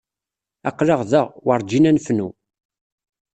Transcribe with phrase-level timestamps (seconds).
[0.69, 2.29] Aql-aɣ da, werǧin ad nefnu.